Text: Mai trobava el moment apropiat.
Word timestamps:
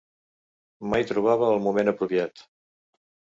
Mai 0.93 1.01
trobava 1.11 1.51
el 1.57 1.61
moment 1.67 1.93
apropiat. 1.93 2.43